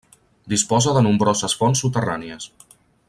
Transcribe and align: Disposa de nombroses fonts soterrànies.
Disposa 0.53 0.93
de 0.95 1.03
nombroses 1.07 1.57
fonts 1.61 1.85
soterrànies. 1.85 2.49